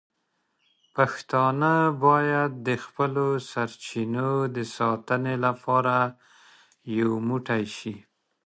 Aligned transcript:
پښتانه 0.95 1.73
باید 2.05 2.51
د 2.67 2.69
خپلو 2.83 3.25
سرچینو 3.51 4.31
د 4.55 4.57
ساتنې 4.77 5.35
لپاره 5.45 5.95
یو 6.99 7.11
موټی 7.29 7.63
شي. 7.77 7.95